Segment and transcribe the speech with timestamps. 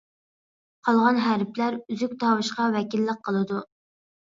[0.89, 3.63] قالغان ھەرپلەر ئۈزۈك تاۋۇشقا ۋەكىللىك قىلىدۇ.